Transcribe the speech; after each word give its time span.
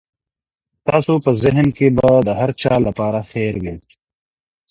ستاسو 0.79 1.13
په 1.25 1.31
ذهن 1.43 1.67
کي 1.77 1.87
به 1.97 2.09
د 2.27 2.29
هر 2.39 2.51
چا 2.61 2.75
لپاره 2.87 3.19
خیر 3.31 3.53
وي. 3.63 3.75